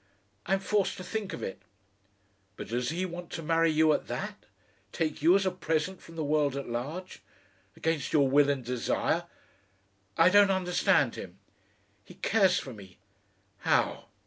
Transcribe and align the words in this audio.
"I'm 0.47 0.57
forced 0.61 0.97
to 0.97 1.03
think 1.03 1.31
of 1.31 1.43
it." 1.43 1.61
"But 2.55 2.69
does 2.69 2.89
he 2.89 3.05
want 3.05 3.29
to 3.33 3.43
marry 3.43 3.69
you 3.69 3.93
at 3.93 4.07
that? 4.07 4.47
Take 4.91 5.21
you 5.21 5.35
as 5.35 5.45
a 5.45 5.51
present 5.51 6.01
from 6.01 6.15
the 6.15 6.23
world 6.23 6.55
at 6.57 6.67
large? 6.67 7.21
against 7.75 8.11
your 8.11 8.27
will 8.27 8.49
and 8.49 8.65
desire?... 8.65 9.25
I 10.17 10.29
don't 10.31 10.49
understand 10.49 11.13
him." 11.13 11.37
"He 12.03 12.15
cares 12.15 12.57
for 12.57 12.73
me." 12.73 12.97
"How?" 13.59 14.07